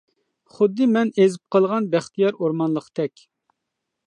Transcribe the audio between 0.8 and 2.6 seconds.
مەن ئېزىپ قالغان بەختىيار